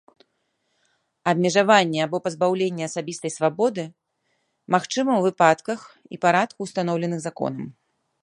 Абмежаванне 1.31 1.99
або 2.05 2.17
пазбаўленне 2.27 2.83
асабістай 2.89 3.31
свабоды 3.37 3.83
магчыма 4.77 5.11
ў 5.15 5.21
выпадках 5.27 5.79
і 6.17 6.19
парадку, 6.27 6.59
устаноўленых 6.71 7.19
законам. 7.27 7.63